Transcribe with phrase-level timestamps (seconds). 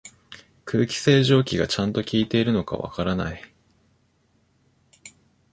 [0.65, 3.53] 空気清浄機がちゃんと効いてるのかわからない